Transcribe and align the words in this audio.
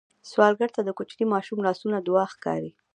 سوالګر 0.29 0.69
ته 0.75 0.81
د 0.83 0.89
کوچني 0.97 1.25
ماشوم 1.33 1.59
لاسونه 1.67 1.97
دعا 2.07 2.25
ښکاري 2.33 2.71